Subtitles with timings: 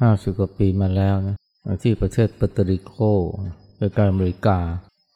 [0.00, 1.36] ห้าสิบกว่าปีมาแล้วนะ
[1.82, 2.98] ที่ประเทศปอร์ตริโก
[3.76, 4.58] ใกล้อเมริกา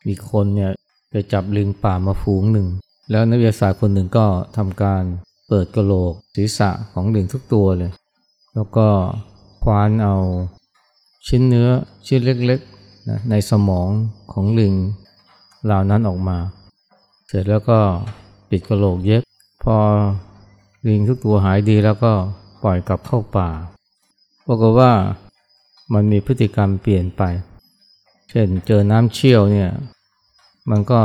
[0.06, 0.70] มีคนเนี่ย
[1.10, 2.68] ไปจับลิงป่ามาฝูงหนึ่ง
[3.10, 5.02] แล้วนักวิทยาศาสตร์คนหนึ่งก็ทำการ
[5.48, 7.90] เปิดกระโหลกศีรษะของลิงทุกตัวเลย
[8.54, 8.86] แล้วก็
[9.62, 10.16] คว้านเอา
[11.26, 11.68] ชิ้นเนื้อ
[12.06, 13.88] ชิ้นเล็กๆนะในสมอง
[14.32, 14.74] ของลิง
[15.64, 16.38] เหล่านั้นออกมา
[17.28, 17.78] เสร็จแล้วก็
[18.50, 19.22] ปิดกระโหลกเย็บ
[19.62, 19.76] พอ
[20.88, 22.12] ลิงทุกตัวหายดีแล้วก็
[22.62, 23.48] ปล่อยกลับเข้าป่า
[24.46, 24.92] ปรากฏว่า
[25.94, 27.22] มันมีพฤติกรรมเปลี่ยนไป
[28.30, 29.70] เช่นเจอน้ำเชี่ยวเนี่ย
[30.70, 31.00] มันก็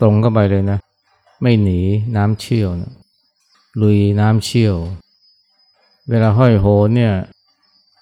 [0.00, 0.78] ตรงเข้าไปเลยนะ
[1.42, 1.80] ไม่หนี
[2.16, 2.92] น้ำเชี่ยวนะ
[3.80, 4.76] ลุยน้ำเชี่ยว
[6.10, 7.14] เวลาห้อยโหนเนี่ย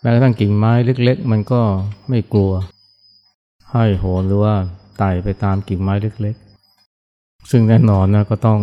[0.01, 1.63] แม้กระทั่งกิ่งไม้เล็ก ๆ มันก็
[2.09, 2.53] ไม่กลัว
[3.73, 4.55] ห้อยโหนหรือว่า
[4.99, 6.37] ไต่ไปตามกิ่งไม้เล็ก
[6.93, 8.61] ๆ ซึ่งแน่นอนนะก็ต้อง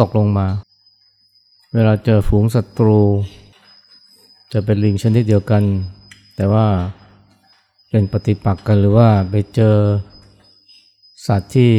[0.00, 0.46] ตกลงมา
[1.74, 3.00] เวลาเจอฝูงศัตรู
[4.52, 5.62] จะเป็นลิงชนิดเดียวกัน
[6.36, 6.66] แต่ว่า
[7.90, 9.76] เป็นปฏิปักษ์กันหรือว่าไปเจอ
[11.26, 11.72] สัตว์ที่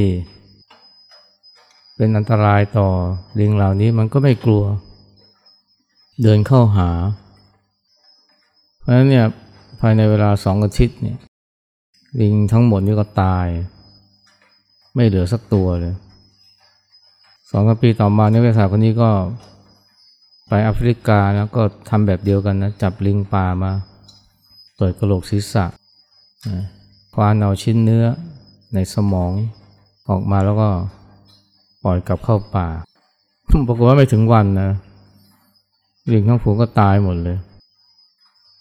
[1.95, 2.87] เป็นอันตรายต่อ
[3.39, 4.63] ลิงเหล่านี้มันก็ไม่กลัว
[6.23, 6.89] เดินเข้าหา
[8.79, 9.25] เพราะฉะนั้นเนี่ย
[9.79, 11.17] ภายในเวลาสองอาทิตย์เนี่ย
[12.21, 13.47] ลิงทั้งหมดนี่ก็ตาย
[14.95, 15.95] ไม่เหลือสักตัวเลย
[17.51, 19.09] สองปีต่อมาเนักวิทยาศาสตร์คนนี้ก็
[20.51, 23.71] ไปแอฟริกาแล้วก็ทำแบบเดียวกันนะจับลิงป่ามา
[24.77, 25.65] เปิดกระโหลกศีรษะ
[27.13, 28.05] ควานเอาชิ้นเนื้อ
[28.73, 29.31] ในสมอง
[30.09, 30.69] ออกมาแล้วก็
[31.83, 32.67] ปล่อยกลับเข้าป่า
[33.67, 34.71] ปรากฏว่าไม่ถึงวันนะ
[36.11, 37.37] ลิงทั้งฝูงก็ตายหมดเลย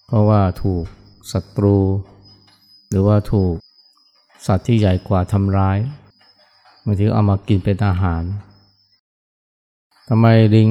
[0.06, 0.84] เพราะว่าถูก
[1.32, 1.78] ศัตรู
[2.88, 3.54] หรือว่าถูก
[4.46, 5.78] สัตว์ที่ใหญ่กว่าทำร้าย
[6.84, 8.22] บางทีเอามากินเป็นอาหาร
[10.08, 10.70] ทำไมลิง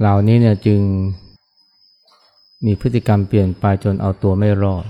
[0.00, 0.80] เหล่านี้เนี่ยจึง
[2.64, 4.84] มีพฤติกรรมเปลี่ยนไปจนเอาตัวไม่รอด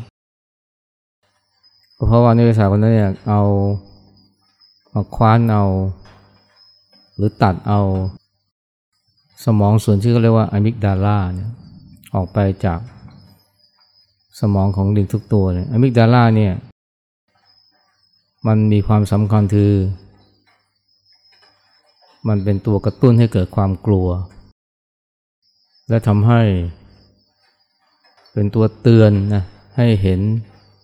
[2.07, 3.43] เพราะว่านักวิทยาศาสตร์คนนั้นเนี่ยเอา
[4.95, 5.65] มาคว้านเอา
[7.17, 7.81] หรือตัดเอา
[9.45, 11.51] สมองส่วนที่เขาเรียกว่าอะมิกดาลาเนี่ย
[12.15, 12.81] ออกไปจาก
[14.41, 16.53] สมองของลิงทุกตัวเลยอะมิกดาลาเนี่ย
[18.47, 19.73] มันมีความสำคัญคือ
[22.29, 24.09] มันเป็นตัวกระตุ้นให้เกิดความกลัว
[25.89, 26.43] และทำให้
[28.33, 29.45] เป็นตัวเตือนนะ
[29.77, 30.21] ให้เห็น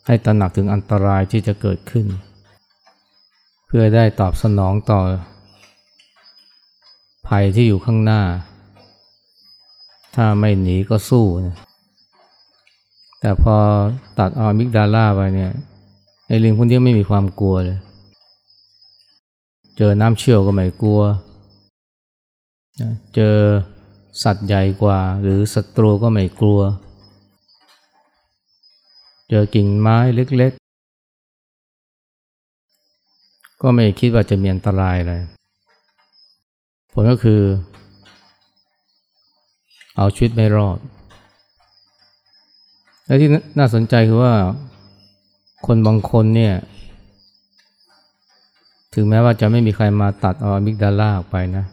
[0.06, 2.06] ให้ตระหนักถึงอันตรายที่จะเกิดขึ้น
[3.66, 5.00] เพื่อได้ตอบสนองต่อ
[7.28, 8.22] ภัยที่อยู่ข้างหน้า
[10.14, 11.56] ถ้าไม่หนีก็สู้นะ
[13.20, 13.56] แต่พอ
[14.18, 15.52] ตัดอามิกดาล่าไปเนี่ย
[16.26, 17.78] ไอ้ลิงพวกนี้ไม่มีความกลัวเลย
[19.76, 21.02] เจอน้ำเชี่ยวก็ไม่กลัว
[23.14, 23.36] เจอ
[24.22, 26.60] สัตว์ใหญ่กว่า หรือศัตรูก็ไม่กลัว
[29.28, 35.14] เจอกิ่งไม้เล็กๆ ก็ไม่คิดว่าจะมีอันตรายอะไร
[36.92, 37.40] ผลก็คือ
[39.96, 40.78] เอาชีวิตไม่รอด
[43.04, 44.34] และที่น่าสนใจคือว่า
[45.66, 46.54] คนบางคนเนี่ย
[48.94, 51.64] ถึงแม้ว่าจะไม่มีใครมาตัดเอามิกดาล่าออกไปนะ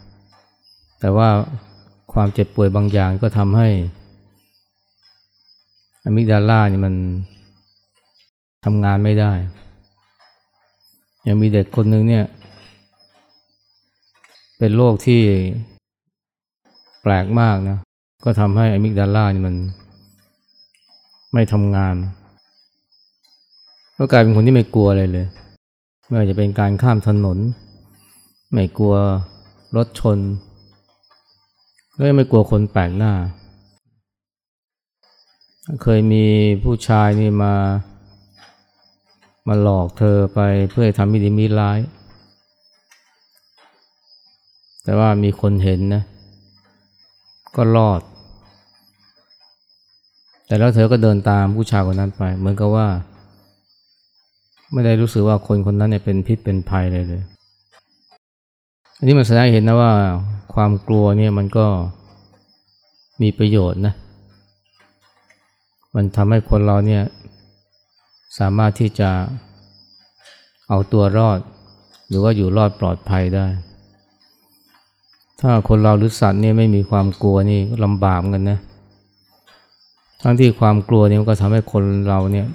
[1.00, 1.28] แต่ว่า
[2.20, 3.68] ความเจ็บป่วยบางอย่างก็ทำให้
[6.04, 6.94] อะมิกดาล่านี่มัน
[8.64, 9.32] ทำงานไม่ได้
[11.28, 12.24] ยังมีเด็กคนหนึ่งเนี่ย
[14.58, 15.20] เป็นโรคที่
[17.02, 17.78] แปลกมากนะ
[18.24, 19.54] ก็ทำให้อะมิกดาล่านี่มัน
[21.32, 21.94] ไม่ทำงาน
[23.98, 25.26] ก็กลายเป็นคนที่ไม่กลัวอะไรเลย
[26.06, 27.38] ไม่ว่าจะเป็นการข้ามถนน
[28.52, 28.94] ไม่กลัว
[29.76, 30.18] รถชน
[32.00, 33.12] ก็ไม่กลัวคนแปลกหน้า
[35.82, 36.24] เคยมี
[36.64, 37.54] ผู้ชายนี่มา
[39.48, 40.40] มาหลอกเธอไป
[40.70, 41.78] เพื่อทำมิดีมิร้าย
[44.84, 46.02] แต่ว่ามีคนเห็นนะ
[47.56, 48.00] ก็รอด
[50.46, 52.88] แต่แล้วเธอก็เดินตามผู้ชายคนนั้นไป เหมือนกับว่า
[54.72, 57.22] ไม่ได้รู้สึกว่าคนคนนั้นเนี่ยเป็นพิษเป็นภัยเลยเลย
[59.00, 59.92] อันนี้มันแสดงเห็นนะว่า
[60.54, 61.66] ความกลัวเนี่ยมันก็
[63.22, 63.94] มีประโยชน์นะ
[65.94, 67.02] มันทำให้คนเราเนี่ย
[68.38, 69.10] สามารถที่จะ
[70.68, 71.38] เอาตัวรอด
[72.08, 73.46] หรือว่าอยู่รอดปลอดภัยได้
[75.40, 78.58] ถ้าคนเราหรือสัตว์เนี่ยไม่มีความกลัวนี่ลำบากกันนะ
[80.22, 82.46] ทั้งที่ความกลัวนี่มันก็ทำให้คนเราเนี่ย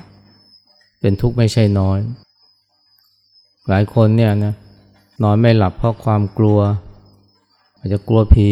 [1.00, 2.00] เป็นทุกข์ไม่ใช่น้อย
[3.70, 4.54] หลายคนเนี่ยนะ
[5.24, 6.60] นอนไม่หลับเพราะความกลัว
[7.78, 8.50] อาจจะกลัวผี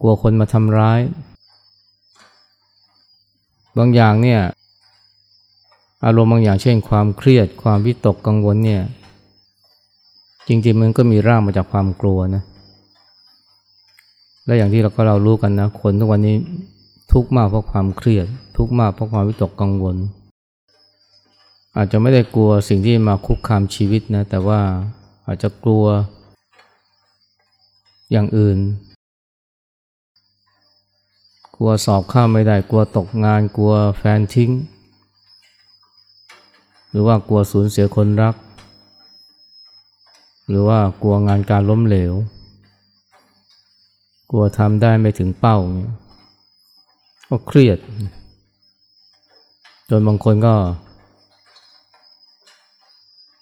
[0.00, 1.00] กลัวคนมาทำร้าย
[3.78, 4.40] บางอย่างเนี่ย
[6.04, 8.82] อารมณ์บางอย่างเช่น ความเครียด ความวิตกกังวลเนี่ย
[10.48, 12.42] จริงๆมันก็มีร่างมาจากความกลัวนะ
[14.46, 16.36] และอย่างที่เราก็เรารู้กันนะ คนทุกวันนี้
[17.12, 18.26] ทุกข์มากเพราะความเครียด
[18.56, 19.96] ทุกข์มากเพราะความวิตกกังวล
[21.76, 24.60] อาจจะไม่ได้กลัวสิ่งที่มาคุกคามชีวิตนะ แต่ว่า
[25.26, 25.86] อาจจะกลัว
[28.10, 28.58] อย่างอื่น
[31.56, 34.50] กลัวสอบข้ามไม่ได้ กลัวตกงาน กลัวแฟนทิ้ง
[36.90, 38.34] หรือว่ากลัวสูญเสียคนรัก
[40.48, 42.12] หรือว่ากลัวงานการล้มเหลว
[44.30, 45.92] กลัวทำได้ไม่ถึงเป้าเนี่ย
[47.28, 47.78] ก็เครียด
[49.90, 50.54] จนบางคนก็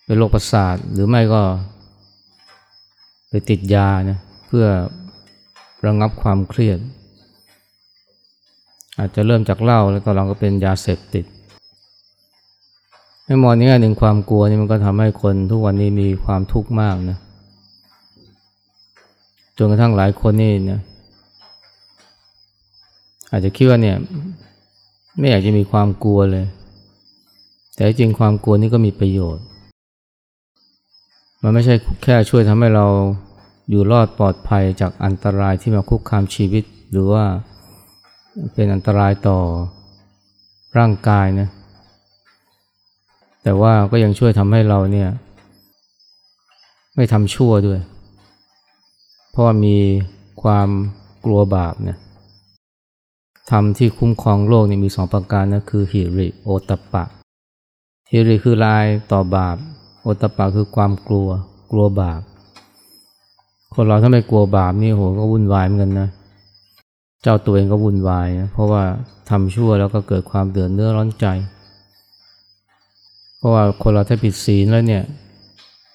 [0.05, 1.43] เป็นโรคประสาทหรือไม่ก็
[3.29, 4.67] ไปติดยานะเพื่อ
[5.87, 6.79] ระงับความเครียด
[8.99, 11.25] อาจจะเริ่มจากเหล้าแล้วก็หลังก็เป็นยาเสพติด
[13.27, 17.19] ให้มองนี้หนึ่งความกลัวนี่มันก็ทำให้คนทุกวันนี้มีความทุกข์มากนะ
[19.59, 20.81] จนกระทั่งหลายคนนี่นะ
[23.31, 23.97] อาจจะคิดว่าเนี่ย
[25.19, 26.47] ไม่อยากจะมีความกลัวเลย
[27.75, 29.45] แต่จริงความกลัวนี่ก็มีประโยชน์
[31.43, 32.87] มันไม่ใช่แค่ช่วยทำให้เรา
[33.71, 37.25] อยู่รอดปลอดภัยจากอันตรายที่มาคุกคามชีวิต หรือว่า
[38.55, 39.39] เป็นอันตรายต่อ
[40.79, 41.49] ร่างกายนะ
[43.43, 45.09] แต่ว่าก็ยังช่วยทำให้เราเนี่ย
[46.97, 47.81] ไม่ทำชั่วด้วย
[49.31, 49.77] เพราะว่ามี
[50.43, 50.69] ความ
[51.25, 51.99] กลัวบาปเนี่ย
[53.51, 57.05] ธรรมที่คุ้มครองโลกนี่มีสองประการนะคือหิริโอตปะ
[58.11, 59.57] หิริคือลายต่อบาป
[60.03, 61.29] โอตปะคือความกลัว
[61.71, 62.21] กลัวบาป
[63.75, 66.09] คนเราถ้าไม่กลัวบาปนี่โหก็วุ่นวายเหมือนกันนะ
[67.23, 68.83] เจ้าตัวเองก็วุ่นวายนะเพราะว่า
[69.31, 71.27] ทำชั่วแล้วก็เกิดความเดือดเนื้อร้อนใจ
[73.37, 75.05] เพราะว่าคนเราถ้าผิดศีลแล้วเนี่ย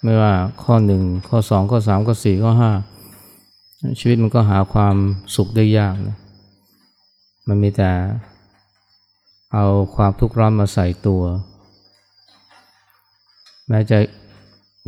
[0.03, 0.33] ไม่ว่า
[0.63, 2.71] ข้อหนึ่งข้อสองข้อสามข้อสี่ข้อห้า
[3.99, 4.95] ชีวิตมันก็หาความ
[5.35, 6.17] สุขได้ยากนะ
[7.47, 7.91] มันมีแต่
[9.53, 9.65] เอา
[9.95, 11.21] ความทุกข์ร้อนมาใส่ตัว
[13.69, 13.97] แม้จะ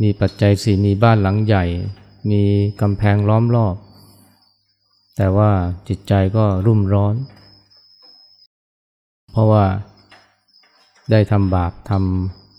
[0.02, 1.64] มีปัจจัยสี่มีบ้านหลังใหญ่
[2.30, 2.42] มี
[2.80, 3.76] กำแพงล้อมรอบ
[5.16, 5.50] แต่ว่า
[5.88, 7.14] จิตใจก็รุ่มร้อน
[9.32, 9.64] เพราะว่า
[11.10, 11.92] ได้ทำบาปท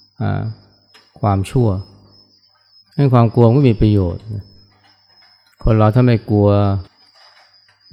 [0.07, 1.69] ำความชั่ว
[2.95, 4.23] ให้ความกลัวก็มีประโยชน์
[5.63, 6.49] คนเราถ้าไม่กลัว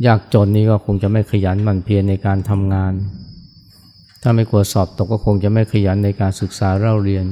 [0.06, 2.92] ยากจนนี่ก็คงจะไม่ขยันหมั่นเพียรในการทำงาน
[4.22, 7.26] ถ้าไม่กลัวสอบตกก็คงจะไม่ขยันในการศึกษาเล่าเรียน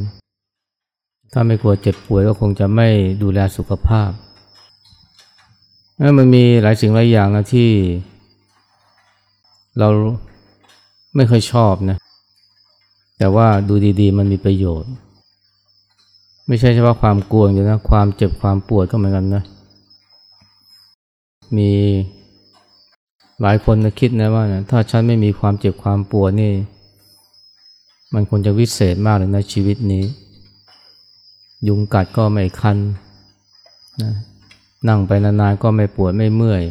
[1.33, 2.89] ถ้าไม่กลัวเจ็บป่วยก็คงจะไม่
[3.23, 4.11] ดูแลสุขภาพ
[6.19, 7.71] มันมีหลายสิ่งหลายอย่างนะที่
[9.79, 9.89] เรา
[11.15, 11.97] ไม่เคยชอบนะ
[13.19, 14.91] แต่ว่าดูดีๆ มันมีประโยชน์
[16.47, 19.43] ไม่ใช่เฉพาะความกลัวอย่างนะ ความเจ็บความปวดก็เหมือนกันนะ
[21.57, 21.71] มี
[23.43, 26.53] หลายคนนะคิดนะว่านะถ้าฉันไม่มีความเจ็บความปวดนี่
[28.15, 30.05] มันคงจะวิเศษมากเลยในชีวิตนี้
[31.69, 32.79] ยุงกัดก็ไม่คัน
[34.03, 34.13] นะ
[34.89, 36.63] นั่งไปนานๆก็ไม่ปวดไม่เมื่อย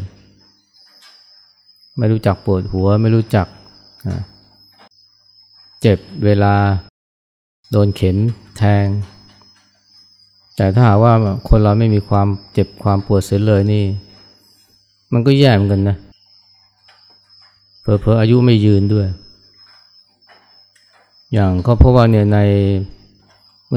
[1.98, 3.48] ไม่รู้จักปวดหัวไม่รู้จัก
[4.10, 4.20] นะ
[5.82, 6.56] เจ็บเวลา
[7.72, 8.18] โดนเข็ม
[8.58, 8.88] แทง
[10.56, 11.14] แต่ถ้าหากว่า
[11.50, 13.84] คนเราไม่มีความเจ็บความปวดเสียเลยนี่
[15.14, 15.98] มันก็แย่เหมือนกันนะ
[17.82, 19.08] เพอเพออายุไม่ยืนด้วย
[21.34, 22.40] อย่างเขาเพราะว่าเนี่ยใน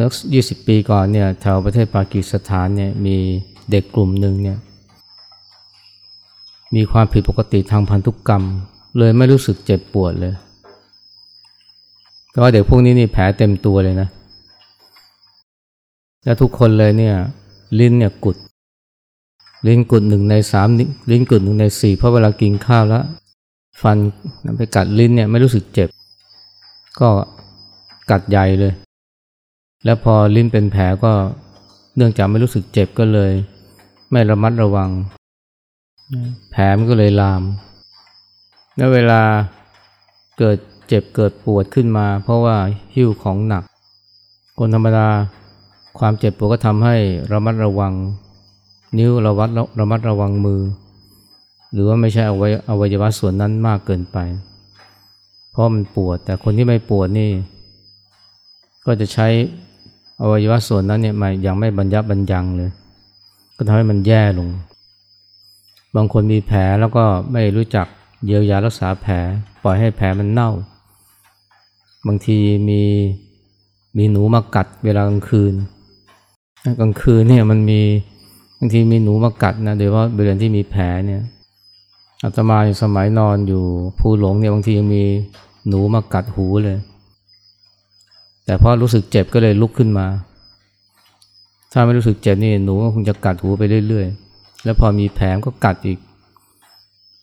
[0.01, 0.11] มื่อ
[0.45, 3.17] 20 ปีก่อนเนี่ยแถวประเทศปากีสถานเนี่ยมี
[3.71, 4.59] เด็กกลุ่มหนึ่งเนี่ย
[6.75, 8.43] มีความผิดปกติทางพันธุกกรรม
[8.99, 10.35] เลยไม่รู้สึกเจ็บปวดเลย
[12.31, 14.09] แต่ว่าเด็กพวกนี้นี่แผลเต็มตัวเลยนะ
[16.25, 17.15] และทุกคนเลยเนี่ย
[17.79, 18.37] ลิ้นเนี่ยกุด
[19.67, 20.69] ลิ้นกุดหนึ่งในสาม
[21.11, 23.05] ลิ้นกุดหนึ่งในสี่เพราะเวลากินข้าวแล้ว
[23.83, 23.97] ฟัน
[24.57, 25.89] ไปกัดลิ้นเนี่ยไม่รู้สึกเจ็บ
[27.01, 27.09] ก็
[28.11, 28.75] กัดใหญ่เลย
[29.85, 31.13] แล้วพอลิ้นเป็นแผลก็
[31.97, 33.33] เนื่องจากไม่รู้สึกเจ็บก็เลย
[34.11, 34.91] ไม่ระมัดระวัง
[36.51, 37.43] แผลมันก็เลยลาม
[38.77, 39.21] แล้วเวลา
[40.39, 40.57] เกิด
[40.89, 42.57] เจ็บเกิดปวดขึ้นมา เพราะว่า
[42.95, 43.63] หิ้วของหนัก
[44.59, 45.09] คนธรรมดา
[45.99, 46.97] ความเจ็บปวดก็ทำให้
[47.33, 47.93] ระมัดระวัง
[48.99, 49.49] นิ้วระวัด
[49.81, 50.63] ระมัดระวังมือ
[51.73, 54.19] หรือว่าไม่ใช่อวัยอวัยวะส่วนนั้นมากเกินไป
[55.51, 57.31] เพราะมันปวดแต่คนที่ไม่ปวดนี่
[58.87, 59.29] ก็จะใช้
[60.21, 62.71] อวัยวะส่วนนั้นเนี่ยมาอย่างไม่บรรยับบรรยังเลย
[63.57, 64.49] ก็ทำให้มันแย่ลง
[65.97, 67.87] บางคนมีแผลแล้วก็ไม่รู้จัก
[68.25, 69.15] เยียวยารักษาแผล
[69.63, 70.51] ปล่อยให้แผลมันเน่า
[72.07, 72.83] บางทีมี
[73.97, 75.55] มีหนูมากัดเวลากลางคืน
[76.81, 77.81] กลางคืนเนี่ยมันมี
[78.59, 81.23] บางทีมีหนูมากัดนะโดยเฉพาะบริเวณที่มีแผลเนี่ย
[82.23, 83.63] อาตมาสมัยนอนอยู่
[83.99, 85.05] ภูหลงเนี่ยบางทียังมี
[85.69, 86.79] หนูมากัดหูเลย
[88.49, 90.07] แต่พอรู้สึกเจ็บก็เลยลุกขึ้นมา
[91.73, 95.99] ถ้าไม่รู้สึกเจ็บนี่หนูก็คงจะกัดหูไปเรื่อยๆ แล้วพอมีแผลก็กัดอีก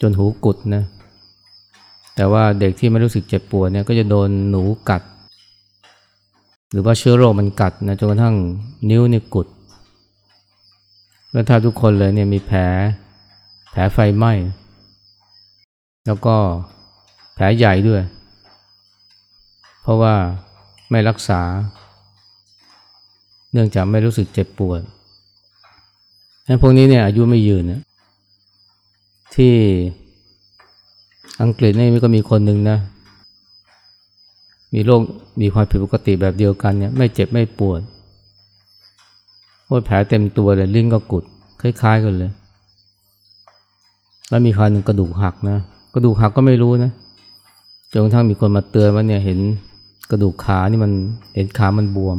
[0.01, 0.84] จนหูกุดนะ
[2.15, 5.01] แต่ว่าเด็กที่ไม่รู้สึกเจ็บปวดเนี่ยก็จะโดนหนูกัด
[6.72, 8.36] หรือว่าเชื้อโรคมันกัดนะจนกระทั่ง
[8.89, 9.48] นิ้วนี่กุด
[11.32, 12.60] แล้วถ้าทุกคนเลยเนี่ยมีแผล
[13.72, 14.34] แผลไฟไหม้
[16.05, 16.36] แล้วก็
[17.34, 18.01] แผลใหญ่ด้วย
[19.82, 20.15] เพราะว่า
[20.89, 21.42] ไม่รักษา
[23.51, 24.82] เนื่องจากไม่รู้สึกเจ็บปวด
[26.62, 27.82] พวกนี้เนี่ยอายุไม่ยืนนะ
[29.36, 29.54] ที่
[31.42, 32.77] อังกฤษนี่ก็มีคนหนึ่งนะ
[34.74, 35.01] มีโรค
[35.42, 37.82] มีความผิดปกติแบบเดียวกันเนี่ยไม่เจ็บไม่ปวด
[39.65, 41.24] โอ้แผลเต็มตัวเลยลิ้นก็กุด
[41.62, 42.32] คล้ายๆกันเลย
[44.30, 45.58] แล้วมีคราวหนึ่งกระดูกหักนะ
[45.94, 46.92] กระดูกหักก็ไม่รู้นะ
[47.92, 49.39] จนกระทั่งมีคนมาเตือนว่าเนี่ยเห็น
[50.12, 50.92] กระดูกขานี่มัน
[51.36, 52.18] เห็นขามันบวม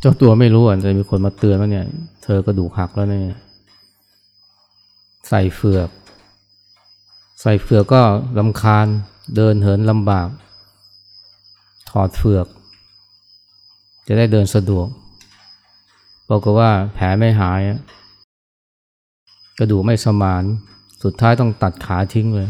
[0.00, 1.86] เจ้าตัวไม่รู้อะแต่มีคนมาเตือนว่าเนี่ย
[2.22, 3.36] เธอกระดูกหักแล้วเนี่ย
[5.28, 5.88] ใส่เฟือก
[7.40, 8.02] ใส่เฟือกก็
[8.38, 8.86] ลำคาญ
[9.36, 10.28] เดินเหินลำบาก
[11.90, 12.46] ถอดเฟือก
[14.06, 14.86] จะได้เดินสะดวก
[16.28, 17.60] บอกว่าแผลไม่หาย
[19.58, 20.42] กระดูกไม่สมาน
[21.02, 22.48] สุดท้ายต้องตัดขาทิ้งเลย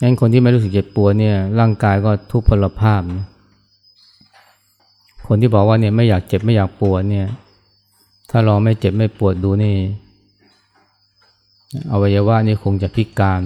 [0.00, 3.24] งั้นคนที่ไม่รู้สึกเจ็บปวดเนี่ยร่างกายก็ทุพพลภาพนะ
[5.26, 7.28] คนที่บอกว่าเนี่ยไม่อยากเจ็บไม่อยากปวดเนี่ย
[8.30, 9.76] ถ้าลองไม่เจ็บไม่ปวดดูนี่
[11.90, 13.42] อวัยวะนี่คงจะพิการ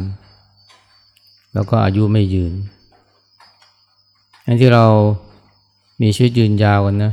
[1.54, 2.52] แล้วก็อายุไม่ยืน
[4.47, 4.87] อันที่เรา
[6.02, 7.12] มีชีวิตยืนยาวกันนะ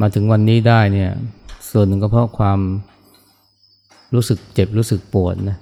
[0.00, 1.10] มาถึงวันนี้ได้เนี่ย
[1.70, 2.58] ส่วนหนึ่งก็เพราะความ
[4.14, 5.56] รู้สึกเจ็บรู้สึกปวดนะ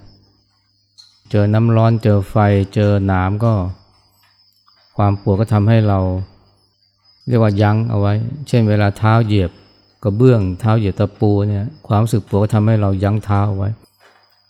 [1.30, 2.36] เจอน้ำร้อนเจอไฟ
[2.74, 3.52] เจอหนามก็
[4.96, 5.98] ความปวดก็ทำให้เรา
[7.28, 8.14] เรียกว่ายั้งเอาไว้
[8.48, 9.50] เช่นเวลาเท้าเหยียบ
[10.02, 13.70] กระเบื้องเท้าเหยียบตะปูเนี่ยความรู้สึกปวดก็ทำให้เรายั้งเท้าเอาไว้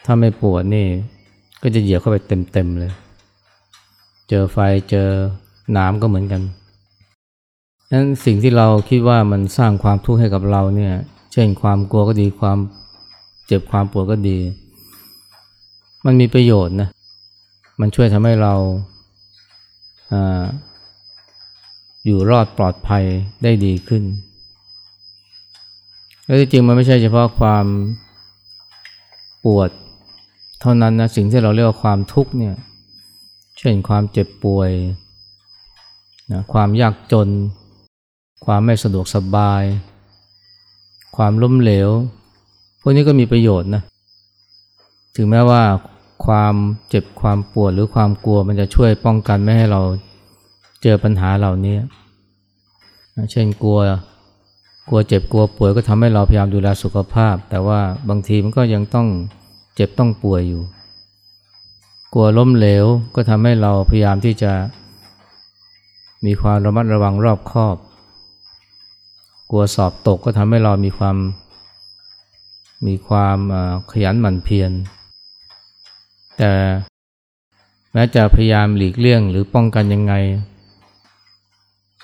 [0.05, 0.87] ถ้าไม่ปวดนี่
[1.63, 2.17] ก็จะเหยียบเข้าไป
[2.53, 2.93] เต็มๆเลย
[4.29, 4.59] เจอไฟ
[4.91, 5.09] เจอ
[5.73, 6.43] หนามก็เหมือนกัน
[7.93, 10.95] นั้นสิ่งที่เราคิดว่ามันสร้างความทุกข์ให้กับเราเนี่ย
[11.33, 12.59] เช่นความกลัวก็ดีความ
[13.47, 14.39] เจ็บความปวดก็ดี
[16.07, 16.89] มันมีประโยชน์นะ
[17.81, 18.55] มันช่วยทำให้เรา
[22.07, 23.05] อยู่รอดปลอดภัย
[23.43, 24.03] ได้ดีขึ้น
[26.25, 27.67] แล้วจริงมันไม่ใช่เฉพาะความ
[29.45, 29.71] ปวด
[30.61, 32.55] เท่านั้นนะสิ่งที่เราเรียกว่าความทุกข์เนี่ย
[33.59, 34.71] เช่นความเจ็บป่วย
[36.33, 37.29] นะความยากจน
[38.45, 39.63] ความไม่สะดวกสบาย
[41.17, 41.91] ความล้มเหลว
[42.81, 43.83] พวกนี้ก็มีประโยชน์นะ
[45.17, 45.63] ถึงแม้ว่า
[46.25, 46.55] ความ
[46.89, 49.83] เจ็บความปวดหรือความกลัวมันจะช่วยป้องกันไม่ให้เรา
[50.83, 51.77] เจอปัญหาเหล่านี้
[53.33, 53.79] เช่นกลัว
[54.89, 59.09] กลัวเจ็บกลัวป่วยก็ทำให้เราพยายามดูแลสุขภาพ แต่ว่าบางทีมันก็ยังต้อง
[59.75, 60.63] เจ็บต้องป่วยอยู่
[62.15, 64.53] กลัวล้มเหลวก็ทำให้เราพยายามที่จะ
[66.27, 67.77] มีความระมัดระวังรอบคอบ
[69.51, 71.17] กลัวสอบตกก็ทำให้เรามีความ
[72.87, 73.39] มีความ
[73.93, 74.71] ขยันหมั่นเพียร
[76.39, 76.53] แต่
[77.93, 80.15] แม้จะพยายามหลีกเลี่ยงหรือป้องกันยังไง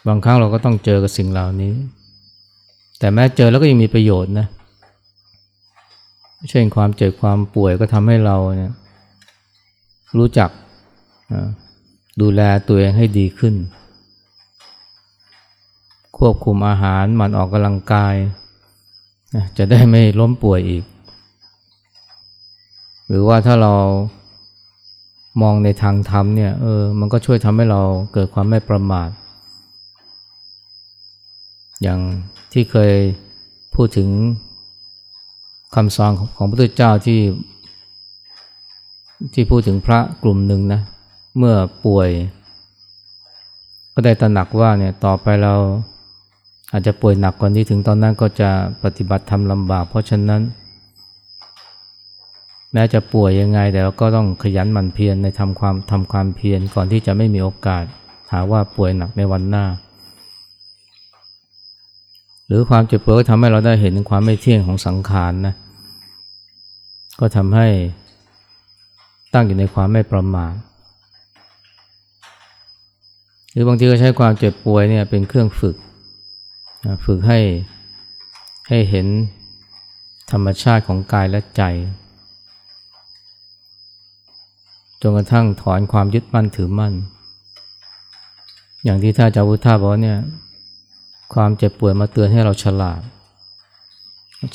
[0.07, 1.73] บางครั้งเราก็ต้องเจอกับสิ่งเหล่านี้
[2.99, 4.47] แต่แม้เจอแล้วก็ยังมีประโยชน์นะ
[6.51, 8.73] เช่นความเจ็บความป่วยก็ทำให้เราเนี่ย
[10.19, 10.51] รู้จัก
[12.21, 13.55] ดูแลตัวเองให้ดีขึ้น
[16.19, 18.15] ควบคุมอาหารมันออกกำลังกาย
[19.59, 20.85] จะได้ไม่ล้มป่วยอีก
[23.09, 23.75] หรือว่าถ้าเรา
[25.41, 29.09] มองในทางธรรมเนี่ยเออมันก็ช่วยทำให้เราเกิดความไม่ประมาท
[31.83, 32.01] อย่าง
[32.53, 32.93] ที่เคย
[33.75, 34.09] พูดถึง
[35.75, 37.21] คำสอนของพระพุทธเจ้าที่
[39.35, 40.81] ที่พูดถึงพระกลุ่มหนึ่งนะ
[41.39, 42.09] เมื่อป่วย
[43.93, 45.55] ก็ได้ตระหนักว่าเนี่ยต่อไปเรา
[46.73, 48.51] อาจจะป่วยหนักกว่านี้ถึงตอนนั้นก็จะ
[48.85, 50.41] ปฏิบัติทำลำบาก เพราะฉะนั้น
[52.73, 57.85] แม้จะป่วยยังไงแต่ก็ต้องขยันหมั่นเพียรในทำความทำความเพียรก่อนที่จะไม่มีโอกาส
[58.33, 59.65] หาว่าป่วยหนักในวันหน้า
[62.47, 65.55] หรือความเจ็บป่วยก็ทำให้เราได้เห็นความไม่เที่ยงของสังขารนนะ
[67.21, 67.69] ก็ทำให้
[69.35, 70.55] ตั้งอยู่ในความไม่ประมาท
[73.53, 75.77] หรือบางทีก็ใช้ความเจ็บป่วยเนี่ยเป็นเครื่องฝึก
[77.05, 77.41] ฝึกให้
[78.69, 79.07] ให้เห็น
[80.33, 81.63] ธรรมชาติของกายและใจ
[85.03, 86.93] จนกระทั่งถอนความยึดมั่นถือมั่น
[88.85, 90.19] อย่างที่ท่านจาวุฒาบอกเนี่ย
[91.35, 93.01] ความเจ็บป่วยมาเตือนให้เราฉลาด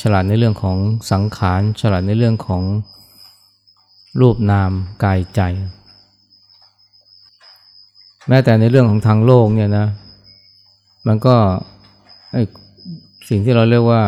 [0.01, 0.77] ฉลาดในเรื่องของ
[1.11, 2.63] สังขาร ฉลาดในเรื่องของ
[4.21, 4.71] รูปนาม
[5.03, 5.41] กายใจ
[8.27, 9.87] แม้แต่ในเรื่องของทางโลกเนี่ยนะ
[11.07, 11.35] มันก็
[13.29, 14.03] สิ่งที่เราเรียกว่า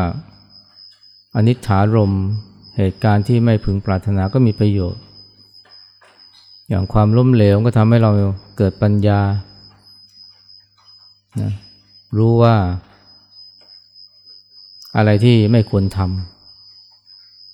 [1.35, 2.11] อนิจฐารม
[2.77, 5.01] เหตุการณ์ที่ไม่พึงปรารถนาก็มีประโยชน์
[6.69, 8.11] อย่างความล้มเหลวก็ทำให้เรา
[8.57, 9.21] เกิดปัญญา
[11.41, 11.51] นะ
[12.17, 12.55] รู้ว่า
[14.97, 15.99] อะไรที่ไม่ควรท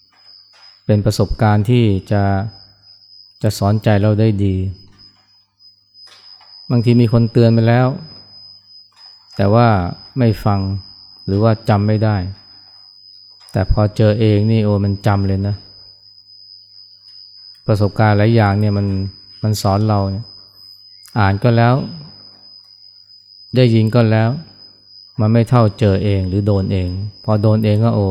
[0.06, 2.24] ำเป็นประสบการณ์ที่จะ
[3.44, 4.56] จะสอนใจเราได้ดี
[6.72, 7.88] บางทีมีคนเตือนไปแล้ว
[9.36, 9.68] แต่ว่า
[10.18, 10.60] ไม่ฟัง
[11.26, 12.18] หรือว่าจำไม่ได้
[13.52, 15.56] แต่พอเจอเองนี่โอ้มันจำเลยนะ
[17.68, 18.88] ประสบการณ์หลายอย่างเนี่ยมัน
[19.44, 20.26] มันสอนเราเนี่ย
[21.20, 21.74] อ่านก็แล้ว
[23.56, 24.30] ได้ยินก็แล้ว
[25.20, 26.90] มันไม่เท่าเจอเองหรือโดนเอง
[27.24, 28.08] พอโดนเองก็โอ้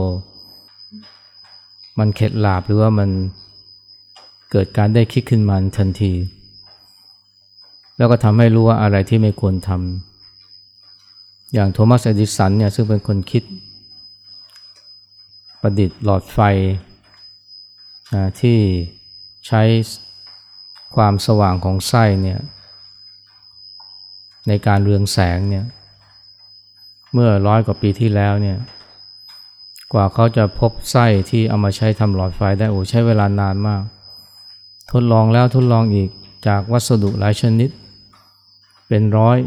[1.99, 3.11] มันเข็ดหลาบหรือว่ามัน
[4.51, 6.13] เกิดการได้คิดขึ้นมาทันที
[7.97, 13.43] แล้วก็ทำให้รู้ว่าอะไรที่ไม่ควรทำอย่างโทมัสเอดิสันเนี่ยซึ่งเป็นคนคิด
[15.61, 16.38] ประดิษฐ์หลอดไฟ
[18.40, 18.59] ที่
[19.46, 19.62] ใช้
[20.96, 22.40] ความสว่างของไส้เนี่ย
[24.48, 25.64] ในการเรืองแสงเนี่ย
[27.12, 28.59] เมื่อร้อยกว่าปีที่แล้วเนี่ย
[29.92, 33.83] กว่าเขาจะพบไส้ที่เอามาใช้ทำหลอดไฟได้โอ้ใช้เวลานานมาก
[34.92, 36.09] ทดลองแล้วทดลองอีก
[36.46, 37.70] จากวัสดุหลายชนิด
[38.88, 39.38] เป็นร้อย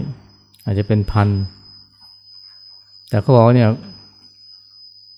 [0.63, 1.29] อาจจะเป็นพัน
[3.09, 3.69] แต่เขาบอกว่าเนี่ย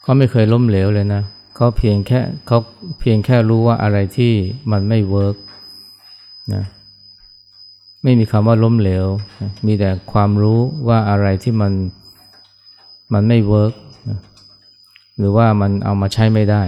[0.01, 2.59] เขาไม่เคยล้มเหลวเลยนะเขาเพียงแค่เขา
[2.99, 4.33] เพียงแค่รู้ว่าอะไรที่
[4.71, 5.35] มันไม่เวิร์ก
[6.53, 6.63] นะ
[8.03, 9.05] ไม่มีคำว่าล้มเหลว
[9.65, 11.73] มีแต่ความรู้ว่าอะไรที่มัน
[13.13, 13.73] มันไม่เวิร์ก
[15.17, 16.63] หรือว่ามันเอามาใช้ไม่ได้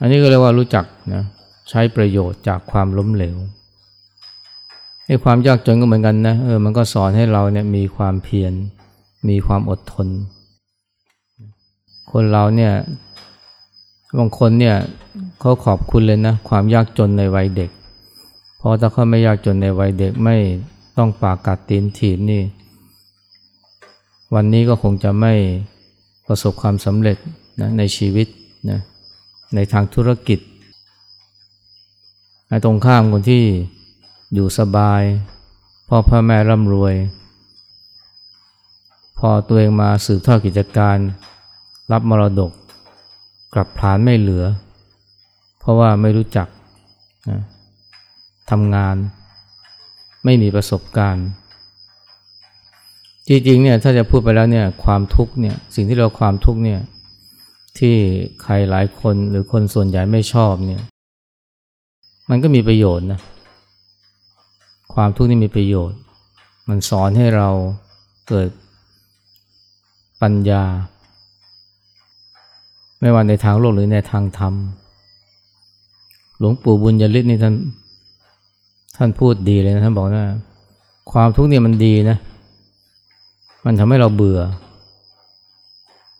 [0.00, 1.22] อันนี้ก็เรียกว่ารู้จักนะ
[1.70, 3.36] ใช้ประโยชน์จากความล้มเหลว
[5.06, 8.52] ไอ้ความยากจนก็เหมือนกันนะเออมันก็สอนให้เราเนี่ยมีความเพียร
[9.28, 10.08] มีความอดทน
[12.12, 12.72] คนเราเนี่ย
[14.18, 14.76] บางคนเนี่ย
[15.40, 17.70] เขาขอบคุณเลยนะความยากจนในวัยเด็ก
[18.58, 20.36] เพราะถ้าเขาไม่ยากจนในวัยเด็กไม่
[20.96, 22.42] ต้องปากกัดตีนถีบนี่
[24.34, 25.32] วันนี้ก็คงจะไม่
[26.26, 27.16] ประสบความสำเร็จ
[27.60, 28.26] นะในชีวิต
[28.70, 28.80] นะ
[29.54, 30.38] ในทางธุรกิจ
[32.64, 33.44] ตรงข้ามคนที่
[34.34, 35.02] อยู่สบาย
[35.88, 36.94] พ่อพ่อแม่ร่ำรวย
[39.18, 40.98] พอตัวเองมาสืบทอดกิจการ
[41.92, 42.52] รับมรดก
[43.54, 44.44] กลับผลานไม่เหลือ
[45.58, 46.48] เพราะว่าไม่รู้จัก
[47.30, 47.40] นะ
[48.50, 48.96] ทำงาน
[50.24, 51.26] ไม่มีประสบการณ์
[53.28, 56.80] จริงๆเนี่ยถ้าจะพูดไปแล้วเนี่ยความทุกข์เนี่ยสิ่งที่เราความทุกข์เนี่ย
[57.78, 57.94] ที่
[58.42, 60.82] ใครหลายคนหรือคนส่วนใหญ่ไม่ชอบเนี่ย
[62.30, 63.20] มันก็มีประโยชน์นะ
[64.94, 65.98] ความทุกข์นี่มีประโยชน์
[66.68, 67.48] มันสอนให้เรา
[68.28, 68.48] เกิด
[70.22, 70.62] ปัญญา
[73.04, 74.54] ไม่ว่าในทางโลกหรือในทางธรรม
[76.38, 77.54] หลวงปู่บุญยฤทธิ์นี่ท่าน
[78.96, 80.26] ท่านพูดดีเลยนะท่านบอกว่า
[81.12, 82.18] ความทุกข์เนี่ยมันดีนะ
[83.64, 84.40] มันทำให้เราเบื่อ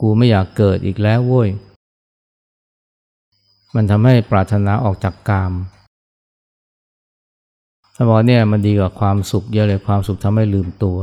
[0.00, 1.48] กูไม่อยากเกิดอีกแล้วเว้ย
[3.74, 5.52] มันทำให้ปรารถนาออกจากกาม
[7.94, 10.98] ท่านบอกเนี่ยมันดีกว่าความสุขเยอะเลยความสุขทำให้ลืมตัว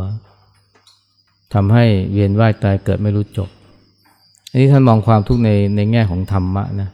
[1.54, 3.50] ทำให้เวียนว่ายตายเกิดไม่รู้จบ
[4.54, 6.90] อันนี้ท่านมองความทุกข์ในในแง่ของธรรมะนะ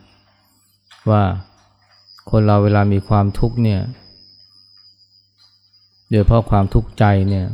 [1.09, 1.23] ว่า
[2.29, 3.81] คนเราเวลามีความทุกข์เนี่ย
[6.09, 7.45] โดยเพราะความทุกข์ใจเนี่ย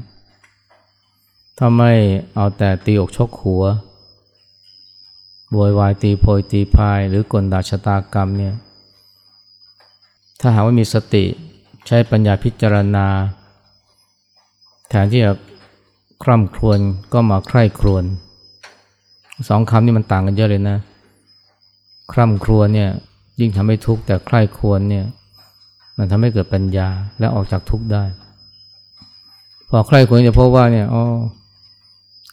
[1.57, 1.91] ถ้าไม่
[2.35, 3.63] เอาแต่ตีอกชกหัว
[5.53, 8.53] บวยวายตีโพยตีพายหรือกลดาชะตากรรมเนี่ย
[10.39, 11.25] ถ้าหากว่ามีสติ
[11.87, 13.07] ใช้ปัญญาพิจารณา
[14.89, 15.33] แทนที่จะ
[16.23, 16.79] คร่ำครวญ
[17.13, 18.03] ก็มาใคร่ครวญ
[19.49, 20.77] สองคำนี่มันต่างกันเยอะเลยนะ
[22.11, 22.89] คร่ำครวญเนี่ย
[23.39, 25.05] ยิ่งทำให้ทุกข์แต่ใคร่ครวญเนี่ย
[25.97, 28.03] มันทำให้เกิดปัญญาและออกจากทุกข์ได้
[29.69, 31.03] พอใคร่ครวญจะพบว่าเนี่ยอ๋อ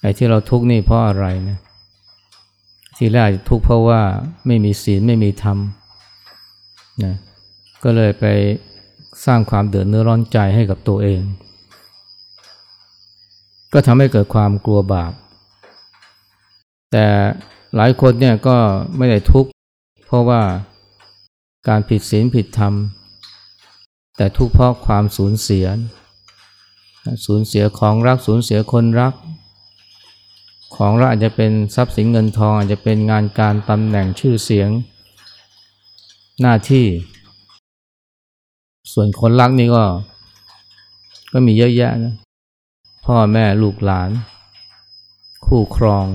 [0.00, 1.58] ไอ้ที่เราทุกข์นี่เพราะอะไรนะ
[2.96, 4.00] ทีแรกทุกข์เพราะว่า
[4.46, 5.58] ไม่มีศีลไม่มีธรรม
[7.04, 7.14] นะ
[7.82, 8.24] ก็เลยไป
[9.24, 11.20] สร้างความเดือดเนื้อร้อนใจให้กับตัวเอง
[13.72, 15.12] ก็ทำให้เกิดความกลัวบาป
[16.92, 17.06] แต่
[17.76, 18.56] หลายคนเนี่ยก็
[18.96, 19.50] ไม่ได้ทุกข์
[20.06, 20.42] เพราะว่า
[21.68, 22.74] การผิดศีลผิดธรรม
[24.16, 25.66] แต่ทุกข์เพราะความสูญเสีย
[27.26, 29.14] สูญเสียของรักสูญเสียคนรัก
[30.76, 34.70] ของรักอาจจะเป็นทรัพย์สินเงินทอง อาจจะเป็นงานการตำแหน่งชื่อเสียง
[36.40, 36.86] หน้าที่
[38.92, 39.84] ส่วนคนรักนี่ก็
[41.32, 42.14] ก็มีเยอะแยะนะ
[43.04, 44.10] พ่อแม่ลูกหลาน
[45.46, 46.06] คู่ครอง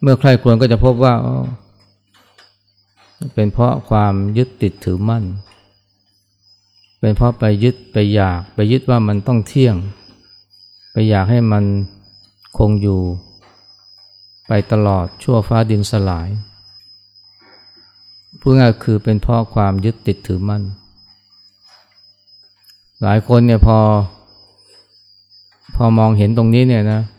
[0.00, 1.14] เมื่อใครควรก็จะพบว่า
[3.34, 5.24] เป็นเพราะความยึดติดถือมั่น
[7.00, 9.76] เป็นเพราะไปยึดไปอยาก ไปยึดว่ามันต้องเที่ยง
[10.92, 11.64] ไปอยากให้มัน
[12.58, 13.00] คงอยู่
[14.48, 16.28] ไปตลอดชั่วฟ้าดินสลาย
[18.40, 20.62] พูดง่ายคือเป็นเพราะความยึดติดถือมั่น
[23.02, 23.78] หลายคนเนี่ยพอ
[25.76, 27.17] พอมองเห็นตรงนี้เนี่ยนะเ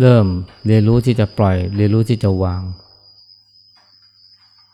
[0.00, 0.26] เริ่ม
[0.66, 2.62] เรียนรู้ที่จะปล่อย เรียนรู้ที่จะวาง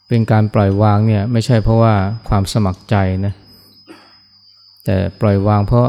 [0.08, 1.94] เป็นการปล่อยวางเนี่ยไม่ใช่เพราะว่า
[2.28, 3.34] ความสมัครใจนะ
[4.84, 5.88] แต่ปล่อยวางเพราะ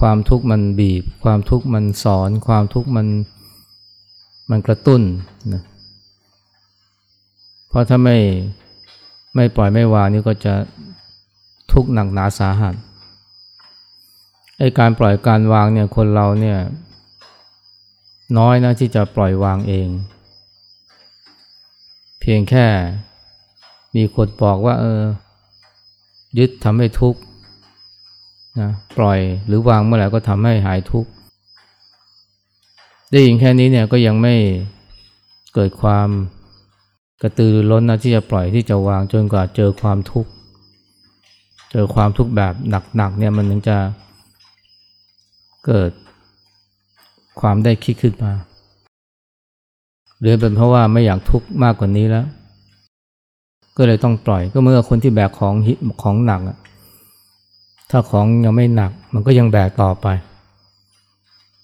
[0.00, 3.06] ความทุกข์มันบีบ ความทุกข์มันสอน ความทุกข์มัน
[4.50, 5.02] มันกระตุ้น
[5.52, 5.62] นะ
[7.68, 8.16] เพราะถ้าไม่
[9.34, 10.54] ไม่ปล่อยไม่วางนี่ก็จะ
[11.72, 12.74] ทุกข์หนักหนาสาหัส
[14.58, 16.58] ไอการปล่อยการวางเนี่ยคนเราเนี่ย
[18.38, 19.88] น้อยนะที่จะปล่อยวางเอง
[22.20, 22.66] เพียงแค่
[23.96, 25.02] มีคนบอกว่า เออ
[26.38, 27.20] ยึดทำให้ทุกข์
[28.60, 31.10] นะปล่อยหรือวางเมื่อไหร่ก็ทำให้หายทุกข์
[33.10, 34.34] ได้ยินแค่นี้เนี่ยก็ยังไม่
[35.54, 36.08] เกิดความ
[37.22, 40.30] กระตือรือร้นนะที่จะปล่อยที่จะวางจนกว่าเจอความทุกข์
[41.70, 42.54] เจอความทุกข์แบบ
[42.96, 43.76] หนักๆเนี่ยมันถึงจะ
[45.66, 45.90] เกิด
[47.40, 48.32] ความได้คิดขึ้นมา
[50.20, 52.26] หรือเป็นเพราะว่าไม่อยากทุกข์มากกว่านี้แล้ว
[53.76, 55.54] ก็เลยต้องปล่อยก็เมื่อคนที่แบกของ
[56.02, 56.40] ของหนัก
[57.90, 60.06] ถ้าของยังไม่หนัก มันก็ยังแบกต่อไป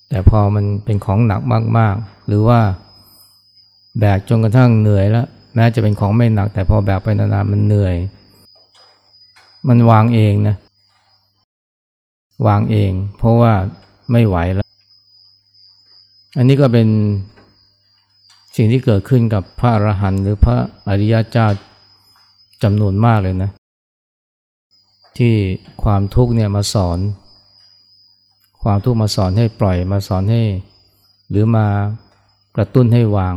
[0.09, 1.41] แต่พอมันเป็นของหนัก
[1.79, 2.61] มากๆ หรือว่า
[3.99, 7.95] แบกจนกระทั่งเหนื่อยแล้ว แม้จะเป็นของไม่หนัก แต่พอแบกไปนานๆมันเหนื่อย
[9.69, 10.57] มันวางเองนะ
[12.47, 13.53] วางเอง เพราะว่า
[14.13, 14.69] ไม่ไหวแล้ว
[16.37, 16.89] อันนี้ก็เป็น
[18.57, 20.57] สิ่งที่เกิดขึ้นกับพระอรหันต์หรือพระ
[20.89, 21.47] อริยเจ้า
[22.63, 23.51] จำนวนมากเลยนะ
[25.19, 25.35] ที่
[25.83, 26.99] ความทุกข์เนี่ยมาสอน
[28.63, 30.43] ความทุกข์มาสอนให้ปล่อยมาสอนให้
[31.31, 31.67] หรือมา
[32.57, 33.35] กระตุ้นให้วาง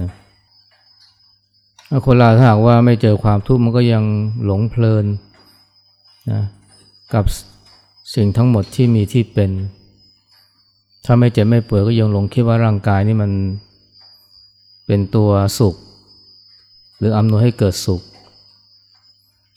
[0.00, 0.10] นะ
[2.06, 4.04] คนเราถ้าหากว่าไม่เจอความทุกข์มันก็ยัง
[4.44, 5.04] หลงเพลิน
[6.30, 6.42] นะ
[7.14, 7.24] กับ
[8.14, 9.50] สิ่งทั้งหมดที่มีที่เป็น
[11.10, 13.30] ถ้าไม่เจ็บไม่ป่วยก็ยังหลงคิดว่าร่างกายนี่มัน
[14.86, 15.74] เป็นตัวสุข
[16.98, 18.00] หรืออำนวยให้เกิดสุข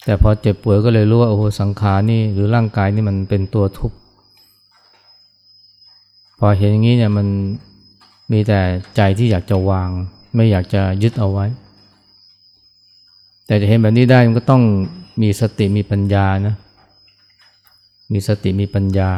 [0.05, 3.97] แต่พอเจ็บป่วยก็เลยรู้ว่าโอ้โหสังขารนี่หรือร่างกายนี่มันเป็นตัวทุกข์
[6.39, 7.27] พอเห็นอย่างนี้เนี่ยมัน
[8.31, 8.59] มีแต่
[8.95, 9.89] ใจที่อยากจะวาง
[10.35, 11.45] ไม่อยากจะยึดเอาไว้
[13.45, 14.63] แต่จะเห็นแบบนี้ได้มันก็ต้อง
[15.21, 16.55] มีสติมีปัญญานะ
[18.13, 19.11] มีสติมีปัญญา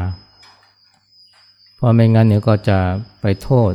[1.84, 2.78] ราะไม่งั้นเนี่ยก็จะ
[3.22, 3.72] ไปโทษ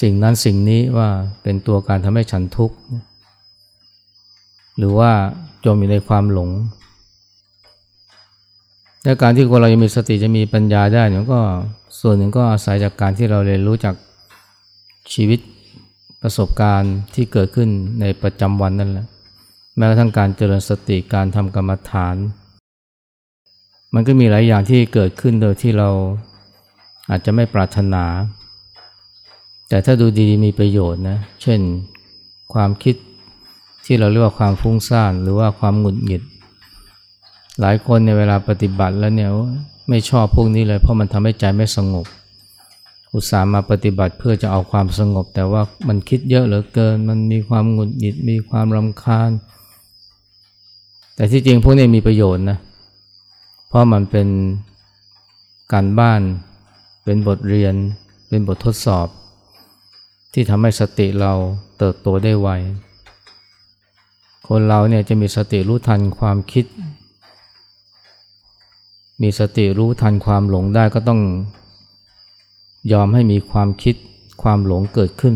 [0.00, 1.08] สิ่งนั้นสิ่งนี้ว่า
[1.42, 2.76] เป็นตัวการทำให้ฉันทุกข์
[4.78, 5.10] หรือว่า
[5.64, 6.50] จมอยู่ในความหลง
[9.04, 11.40] และการที่คนเราจะมีสติจะมีปัญญาได้เนี่ยก็
[12.00, 13.94] ส่วนหนึ่งก็อาศัยจากการที่เราเรียนรู้จาก
[15.12, 15.40] ชีวิต
[16.22, 17.68] ประสบการณ์ที่เกิดขึ้น
[18.00, 19.06] ในประจำวันนั่นแหละ
[19.76, 22.16] แม้กระทั่งการเจริญสติการทำกรรมฐาน
[23.94, 25.90] มันก็มีหลายอย่างที่เกิดขึ้นโดยที่เรา
[27.10, 28.04] อาจจะไม่ปรารถนา
[29.68, 31.60] แต่ถ้าดูดีมีประโยชน์นะ เช่น
[32.52, 32.96] ความคิด
[33.84, 36.22] ที่เราเรียกว่าความฟุ้งซ่านหรือว่าความหงุดหงิด
[37.60, 39.30] หลายคนในเวลาปฏิบัติแล้วเนี่ย
[39.88, 42.06] ไม่ชอบพวกนี้เลยเพราะมันทำให้ใจไม่สงบ
[43.14, 49.30] อุตส่าห์มาปฏิบัติเพื่อจะเอาความสงบ แต่ว่ามันคิดเยอะเหลือเกิน มันมีความหงุดหงิดมีความรำคาญ
[51.14, 52.58] แต่ที่จริงพวกนี้มีประโยชน์นะ
[53.68, 54.28] เพราะมันเป็น
[55.72, 56.20] การบ้าน
[57.10, 57.74] เป็นบทเรียน
[58.28, 59.08] เป็นบททดสอบ
[60.32, 61.32] ที่ทำให้สติเรา
[61.78, 62.48] เติบโตได้ไว
[64.48, 66.64] คนเราเนี่ยจะมีสติรู้ทันความคิด
[69.22, 71.20] มีสติรู้ทันความหลงได้ก็ต้อง
[72.92, 73.96] ยอมให้มีความคิด
[74.42, 75.34] ความหลงเกิดขึ้น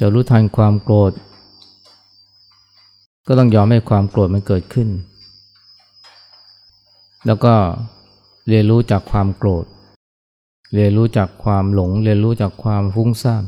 [0.00, 1.12] จะรู้ทันความโกรธ
[3.26, 4.88] ก็ต้องยอมให้ความโกรธมันเกิดขึ้น
[7.26, 7.54] แล้วก็
[8.48, 9.66] เรียนรู้จากความโกรธ
[10.74, 13.44] เรียนรู้จากความหลง เรียนรู้จากความฟุ้งซ่าน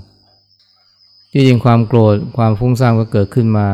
[1.32, 3.66] ที่จริงความโกรธความฟุ้งซ่านก็เกิดขึ้นมา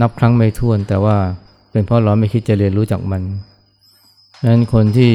[0.00, 1.16] นับครั้งไม่ถ้วน แต่ว่า
[1.70, 3.22] เป็นเพราะเราไม่คิดจะเรียนรู้จากมัน
[4.46, 5.12] นั้นคนที่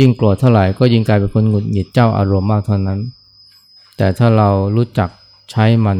[0.00, 3.00] ยิ่งโกรธเท่าไหร่ก็ยิ่งกลายเป็นคนหงุดหงิดเจ้าอารมณ์มากเท่านั้น
[3.96, 5.10] แต่ถ้าเรารู้จัก
[5.50, 5.98] ใช้มัน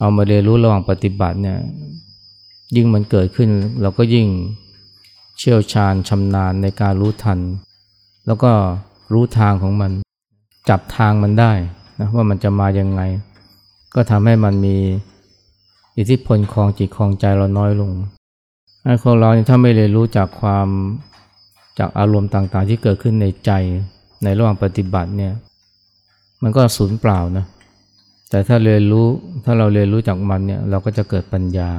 [0.00, 1.58] เอามาเรียนรู้ระหว่างปฏิบัติเนี่ย
[2.76, 3.48] ยิ่งมันเกิดขึ้น
[3.80, 4.26] เราก็ยิ่ง
[5.38, 7.38] เชี่ยวชาญชำนาญในการรู้ทัน
[8.26, 8.52] แล้วก็
[9.12, 9.92] รู้ทางของมัน
[10.68, 11.52] จับทางมันได้
[11.98, 13.00] นะว่ามันจะมายังไง
[13.94, 14.76] ก็ทำให้มันมี
[15.98, 17.90] อิทธิพลคลองจิตคลองใจเราน้อยลง
[18.84, 20.68] ไอ้คนเราถ้าไม่เรียนรู้จากความ
[21.78, 23.50] จากอารมณ์ต่างๆ ที่เกิดขึ้นในใจ
[24.24, 25.32] ในระหว่างปฏิบัติเนี่ย
[26.42, 27.44] มันก็สูญเปล่านะ
[28.30, 29.06] แต่ถ้าเรียนรู้
[29.44, 31.70] ถ้าเราเรียนรู้จากมันเนี่ยเราก็จะเกิดปัญญา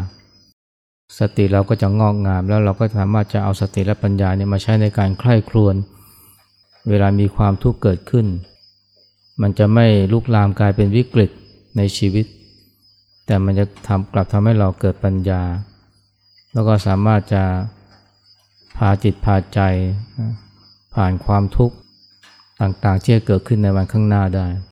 [1.19, 5.75] สติเราก็จะงอกงามแล้วเราก็สามารถจะเอาสติและปัญญาเนี่ยมาใช้ในการใคร่ครวญ
[6.89, 8.27] เวลามีความทุกข์เกิดขึ้น
[9.41, 11.29] มันจะไม่ลุกลามกลายเป็นวิกฤต
[11.77, 12.25] ในชีวิต
[13.25, 15.41] แต่มันจะทำกลับทำให้เราเกิดปัญญา
[16.53, 17.43] แล้วก็สามารถจะ
[18.77, 19.59] พาจิตพาใจ
[20.95, 21.75] ผ่านความทุกข์
[22.61, 24.47] ต่างๆที่จะเกิดขึ้นในวันข้างหน้าได้